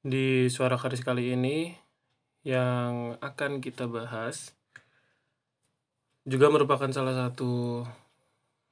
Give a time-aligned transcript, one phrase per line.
[0.00, 1.76] Di Suara Karis kali ini
[2.40, 4.56] yang akan kita bahas
[6.24, 7.84] juga merupakan salah satu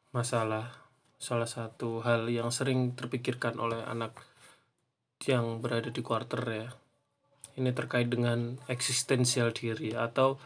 [0.09, 0.73] masalah,
[1.21, 4.17] salah satu hal yang sering terpikirkan oleh anak
[5.29, 6.73] yang berada di quarter ya.
[7.61, 10.41] Ini terkait dengan eksistensial diri atau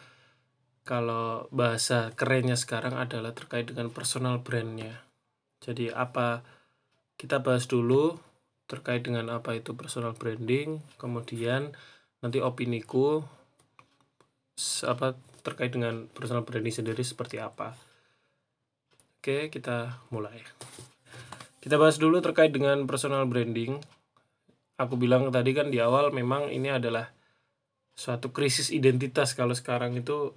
[0.83, 4.99] kalau bahasa kerennya sekarang adalah terkait dengan personal brandnya.
[5.63, 6.43] Jadi apa
[7.15, 8.32] kita bahas dulu
[8.73, 11.77] terkait dengan apa itu personal branding kemudian
[12.25, 13.21] nanti opiniku
[14.89, 15.13] apa
[15.45, 17.75] terkait dengan personal branding sendiri seperti apa.
[19.19, 20.41] Oke kita mulai.
[21.63, 23.79] Kita bahas dulu terkait dengan personal branding.
[24.81, 27.13] Aku bilang tadi kan di awal memang ini adalah
[27.93, 30.33] suatu krisis identitas kalau sekarang itu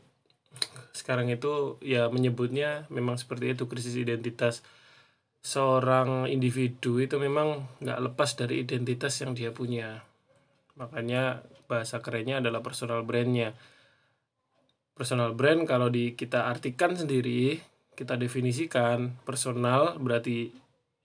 [0.92, 4.62] sekarang itu ya menyebutnya memang seperti itu krisis identitas
[5.46, 10.02] seorang individu itu memang nggak lepas dari identitas yang dia punya.
[10.74, 13.54] Makanya bahasa kerennya adalah personal brandnya.
[14.98, 17.62] Personal brand kalau di kita artikan sendiri
[17.94, 20.50] kita definisikan personal berarti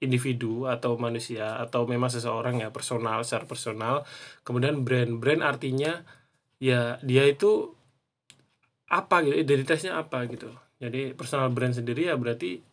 [0.00, 4.08] individu atau manusia atau memang seseorang ya personal secara personal.
[4.40, 6.00] Kemudian brand brand artinya
[6.56, 7.76] ya dia itu
[8.88, 10.48] apa gitu identitasnya apa gitu.
[10.80, 12.64] Jadi personal brand sendiri ya berarti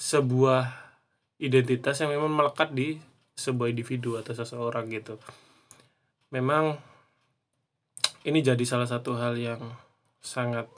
[0.00, 0.91] sebuah
[1.42, 3.02] identitas yang memang melekat di
[3.34, 5.18] sebuah individu atau seseorang gitu.
[6.30, 6.78] Memang
[8.22, 9.58] ini jadi salah satu hal yang
[10.22, 10.70] sangat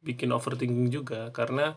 [0.00, 1.76] bikin overthinking juga karena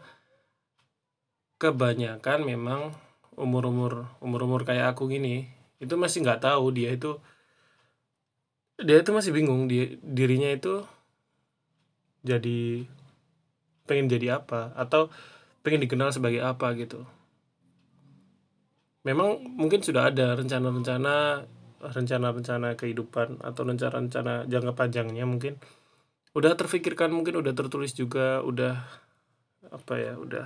[1.60, 2.96] kebanyakan memang
[3.36, 5.52] umur-umur umur-umur kayak aku gini
[5.84, 7.20] itu masih nggak tahu dia itu
[8.80, 10.88] dia itu masih bingung dia dirinya itu
[12.24, 12.88] jadi
[13.84, 15.12] pengen jadi apa atau
[15.66, 17.04] pengen dikenal sebagai apa gitu
[19.04, 21.46] memang mungkin sudah ada rencana-rencana
[21.80, 25.56] rencana-rencana kehidupan atau rencana-rencana jangka panjangnya mungkin.
[26.36, 28.76] Udah terfikirkan mungkin udah tertulis juga udah
[29.72, 30.46] apa ya udah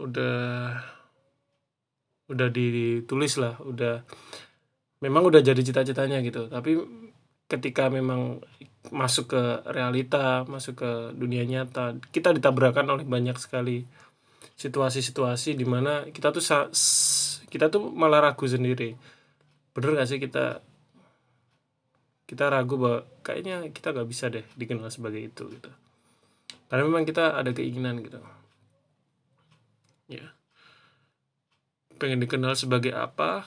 [0.00, 0.40] udah
[2.32, 4.00] udah ditulis lah udah
[5.04, 6.48] memang udah jadi cita-citanya gitu.
[6.48, 6.80] Tapi
[7.52, 8.40] ketika memang
[8.88, 13.84] masuk ke realita masuk ke dunia nyata kita ditabrakan oleh banyak sekali
[14.56, 16.42] situasi-situasi di mana kita tuh
[17.52, 18.96] kita tuh malah ragu sendiri.
[19.72, 20.60] Bener gak sih kita
[22.32, 25.68] kita ragu bahwa kayaknya kita nggak bisa deh dikenal sebagai itu gitu.
[26.72, 28.16] Karena memang kita ada keinginan gitu.
[30.08, 30.32] Ya.
[32.00, 33.44] Pengen dikenal sebagai apa?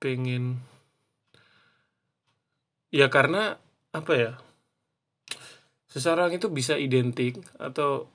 [0.00, 0.64] Pengen
[2.88, 3.60] ya karena
[3.92, 4.32] apa ya?
[5.92, 8.08] Seseorang itu bisa identik atau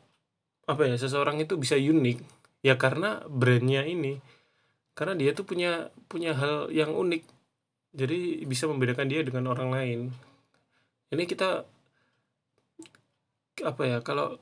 [0.63, 2.23] apa ya seseorang itu bisa unik.
[2.63, 4.23] Ya karena brandnya ini.
[4.95, 7.23] Karena dia tuh punya punya hal yang unik.
[7.93, 9.99] Jadi bisa membedakan dia dengan orang lain.
[11.13, 11.67] Ini kita
[13.63, 14.39] apa ya kalau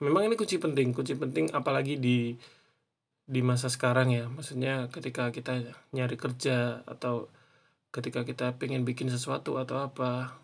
[0.00, 0.94] memang ini kunci penting.
[0.94, 2.38] Kunci penting apalagi di
[3.28, 4.24] di masa sekarang ya.
[4.30, 5.60] Maksudnya ketika kita
[5.92, 7.28] nyari kerja atau
[7.90, 10.38] ketika kita pengen bikin sesuatu atau apa.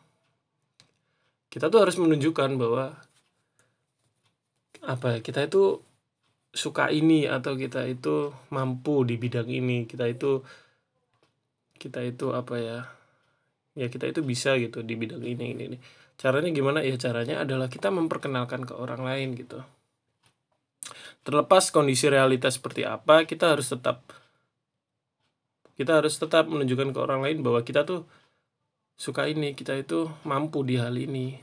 [1.48, 2.98] Kita tuh harus menunjukkan bahwa
[4.84, 5.81] apa ya kita itu
[6.55, 10.45] suka ini atau kita itu mampu di bidang ini kita itu
[11.75, 12.78] kita itu apa ya
[13.75, 15.78] ya kita itu bisa gitu di bidang ini ini, ini.
[16.15, 16.78] caranya gimana?
[16.87, 19.67] Ya caranya adalah kita memperkenalkan ke orang lain gitu.
[21.27, 24.06] Terlepas kondisi realitas seperti apa kita harus tetap
[25.75, 28.06] kita harus tetap menunjukkan ke orang lain bahwa kita tuh
[28.95, 31.43] suka ini kita itu mampu di hal ini.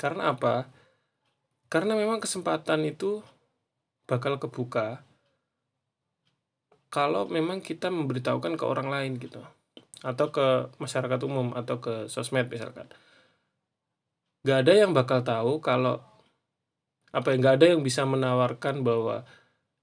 [0.00, 0.75] Karena apa
[1.66, 3.22] karena memang kesempatan itu
[4.06, 5.02] bakal kebuka
[6.96, 9.42] kalau memang kita memberitahukan ke orang lain gitu.
[10.00, 12.86] Atau ke masyarakat umum atau ke sosmed misalkan.
[14.46, 15.98] Gak ada yang bakal tahu kalau
[17.10, 19.26] apa yang gak ada yang bisa menawarkan bahwa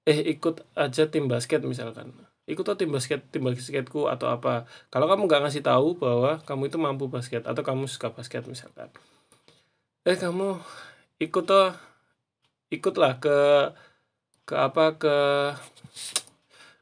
[0.07, 2.15] eh ikut aja tim basket misalkan.
[2.47, 4.65] Ikut tim basket tim basketku atau apa.
[4.87, 8.87] Kalau kamu gak ngasih tahu bahwa kamu itu mampu basket atau kamu suka basket misalkan.
[10.07, 10.59] Eh kamu
[11.21, 11.73] ikut toh
[12.73, 13.37] ikutlah ke
[14.43, 15.15] ke apa ke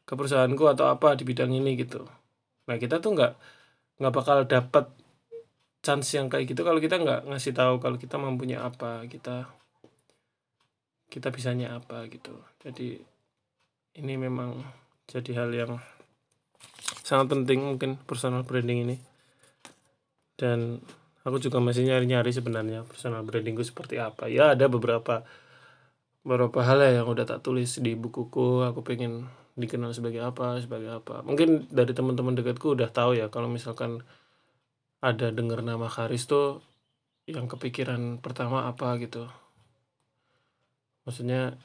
[0.08, 2.04] ke perusahaanku atau apa di bidang ini gitu.
[2.68, 3.34] Nah kita tuh nggak
[4.02, 4.90] nggak bakal dapat
[5.82, 9.50] chance yang kayak gitu kalau kita nggak ngasih tahu kalau kita mampunya apa kita
[11.12, 12.36] kita bisanya apa gitu.
[12.64, 13.00] Jadi
[14.00, 14.64] ini memang
[15.12, 15.74] jadi hal yang
[17.04, 18.98] sangat penting mungkin personal branding ini.
[20.40, 20.80] Dan
[21.22, 24.26] aku juga masih nyari-nyari sebenarnya personal brandingku seperti apa.
[24.28, 25.26] Ya ada beberapa
[26.22, 28.66] beberapa hal ya yang udah tak tulis di bukuku.
[28.66, 31.22] Aku pengen dikenal sebagai apa sebagai apa.
[31.22, 34.02] Mungkin dari teman-teman dekatku udah tahu ya kalau misalkan
[35.02, 36.62] ada dengar nama Karis tuh
[37.30, 39.30] yang kepikiran pertama apa gitu.
[41.06, 41.58] Maksudnya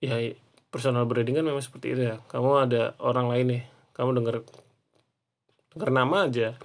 [0.00, 0.16] ya
[0.72, 2.16] personal branding kan memang seperti itu ya.
[2.32, 3.62] Kamu ada orang lain nih.
[3.92, 4.40] Kamu dengar
[5.72, 6.56] dengar nama aja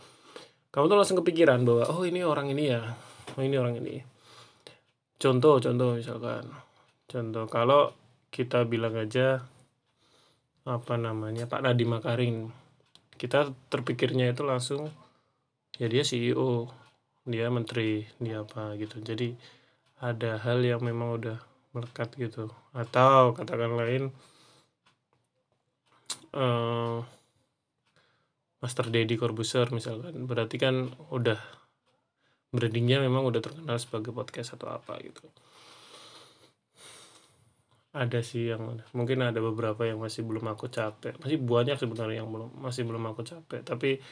[0.78, 2.86] kamu tuh langsung kepikiran bahwa oh ini orang ini ya.
[3.34, 3.98] Oh ini orang ini.
[5.18, 6.46] Contoh contoh misalkan.
[7.10, 7.98] Contoh kalau
[8.30, 9.42] kita bilang aja
[10.70, 12.54] apa namanya Pak Nadiem Makarim.
[13.18, 14.94] Kita terpikirnya itu langsung
[15.82, 16.70] ya dia CEO
[17.26, 19.02] dia menteri dia apa gitu.
[19.02, 19.34] Jadi
[19.98, 21.42] ada hal yang memang udah
[21.74, 22.54] melekat gitu.
[22.78, 24.14] Atau katakan lain
[26.38, 27.02] uh,
[28.68, 30.28] Master Dedi Corbuzier misalkan.
[30.28, 31.40] Berarti kan udah
[32.52, 35.24] brandingnya memang udah terkenal sebagai podcast atau apa gitu.
[37.96, 42.30] Ada sih yang mungkin ada beberapa yang masih belum aku capek masih banyak sebenarnya yang
[42.30, 44.04] belum masih belum aku capek tapi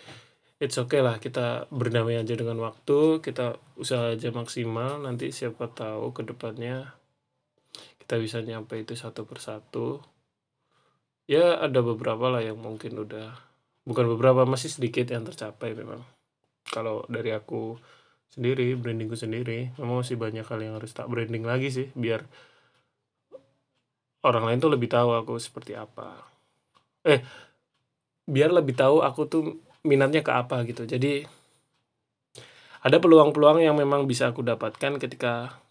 [0.57, 3.19] it's okay lah kita berdamai aja dengan waktu.
[3.19, 5.03] Kita usaha aja maksimal.
[5.03, 6.95] Nanti siapa tahu ke depannya
[7.99, 9.99] kita bisa nyampe itu satu persatu.
[11.27, 13.44] Ya ada beberapa lah yang mungkin udah
[13.85, 16.01] bukan beberapa masih sedikit yang tercapai memang.
[16.65, 17.77] Kalau dari aku
[18.33, 22.25] sendiri brandingku sendiri memang masih banyak hal yang harus tak branding lagi sih biar
[24.25, 26.17] orang lain tuh lebih tahu aku seperti apa.
[27.05, 27.21] Eh
[28.25, 29.43] biar lebih tahu aku tuh
[29.85, 30.89] minatnya ke apa gitu.
[30.89, 31.23] Jadi
[32.81, 35.61] ada peluang-peluang yang memang bisa aku dapatkan ketika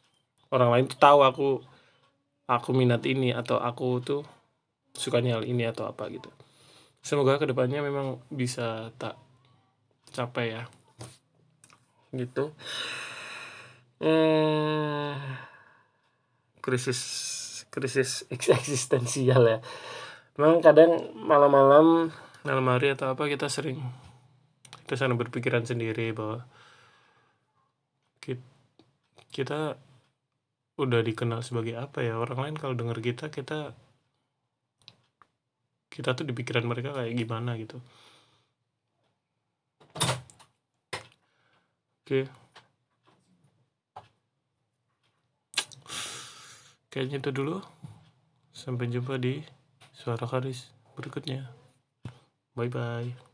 [0.55, 1.49] orang lain tuh tahu aku
[2.47, 4.23] aku minat ini atau aku tuh
[4.95, 6.31] sukanya hal ini atau apa gitu
[7.05, 9.21] semoga ke depannya memang bisa tak
[10.17, 10.65] capai ya.
[12.17, 12.49] Gitu.
[14.01, 15.13] Hmm,
[16.65, 17.01] krisis
[17.69, 19.59] krisis eksistensial ya.
[20.41, 22.09] Memang kadang malam-malam
[22.45, 23.85] malam hari atau apa kita sering
[24.85, 26.49] kita sering berpikiran sendiri bahwa
[29.35, 29.75] kita
[30.79, 32.17] udah dikenal sebagai apa ya.
[32.17, 33.75] Orang lain kalau denger kita kita
[35.95, 37.79] kita tuh di pikiran mereka kayak gimana gitu.
[42.03, 42.27] Oke.
[46.91, 47.63] Kayaknya itu dulu.
[48.51, 49.39] Sampai jumpa di
[49.95, 51.47] suara karis berikutnya.
[52.59, 53.34] Bye bye